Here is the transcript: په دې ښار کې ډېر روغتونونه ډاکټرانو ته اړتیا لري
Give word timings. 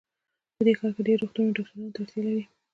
په 0.55 0.61
دې 0.65 0.73
ښار 0.79 0.91
کې 0.95 1.01
ډېر 1.07 1.17
روغتونونه 1.21 1.53
ډاکټرانو 1.55 1.93
ته 1.95 1.99
اړتیا 2.01 2.21
لري 2.27 2.43